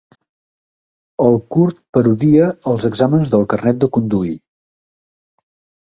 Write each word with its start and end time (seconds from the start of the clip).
El 1.25 1.37
curt 1.57 1.77
parodia 1.99 2.49
els 2.73 2.89
exàmens 2.91 3.33
del 3.37 3.47
carnet 3.55 3.87
de 3.87 3.93
conduir. 3.99 4.37